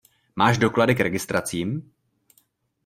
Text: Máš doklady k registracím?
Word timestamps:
Máš 0.35 0.57
doklady 0.57 0.95
k 0.95 0.99
registracím? 0.99 1.91